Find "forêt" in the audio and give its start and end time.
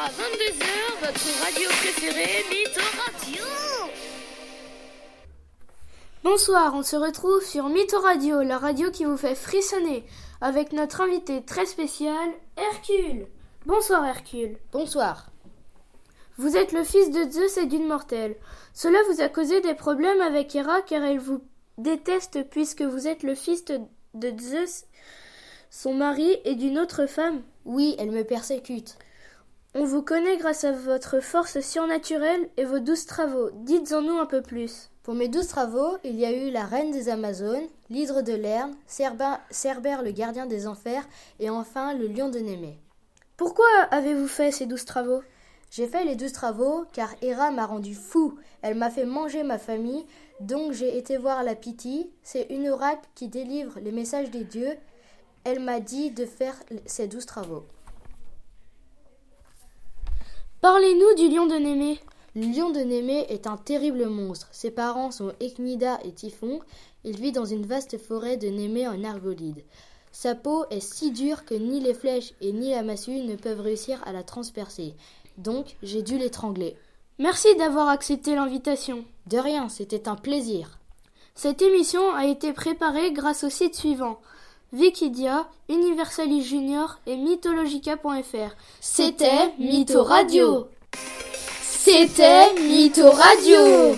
67.96-68.36